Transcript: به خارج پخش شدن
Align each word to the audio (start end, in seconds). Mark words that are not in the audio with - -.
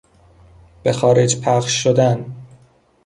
به 0.83 0.93
خارج 0.93 1.41
پخش 1.41 1.83
شدن 1.83 2.35